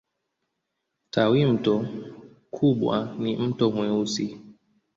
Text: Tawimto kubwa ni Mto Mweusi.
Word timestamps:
Tawimto 1.11 1.75
kubwa 2.55 3.15
ni 3.19 3.37
Mto 3.37 3.71
Mweusi. 3.71 4.39